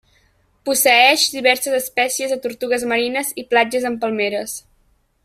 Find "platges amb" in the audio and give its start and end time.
3.53-4.05